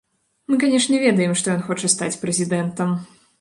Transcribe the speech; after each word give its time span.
Мы 0.53 0.57
канешне, 0.63 1.01
ведаем, 1.03 1.35
што 1.41 1.51
ён 1.57 1.61
хоча 1.67 1.93
стаць 1.97 2.17
прэзідэнтам. 2.23 2.99